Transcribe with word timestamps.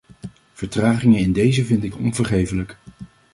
Vertragingen 0.53 1.19
in 1.19 1.31
deze 1.31 1.65
vind 1.65 1.83
ik 1.83 1.95
onvergeeflijk. 1.97 2.77